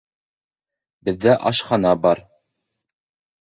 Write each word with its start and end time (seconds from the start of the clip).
Беҙҙә 1.09 1.35
ашхана 1.51 1.93
бар 2.07 2.23